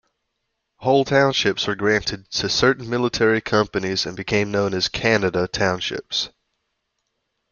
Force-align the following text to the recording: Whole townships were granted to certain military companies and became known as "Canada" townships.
Whole 0.77 1.05
townships 1.05 1.67
were 1.67 1.75
granted 1.75 2.27
to 2.31 2.49
certain 2.49 2.89
military 2.89 3.39
companies 3.39 4.07
and 4.07 4.17
became 4.17 4.51
known 4.51 4.73
as 4.73 4.87
"Canada" 4.89 5.47
townships. 5.47 6.29